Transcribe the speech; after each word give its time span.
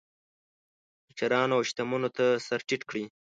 مشرانو 1.07 1.53
او 1.57 1.61
شتمنو 1.69 2.09
ته 2.17 2.25
سر 2.47 2.59
ټیټ 2.67 2.81
کړي. 2.89 3.03